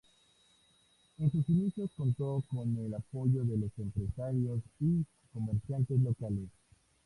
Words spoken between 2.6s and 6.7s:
el apoyo de los empresarios y comerciantes locales.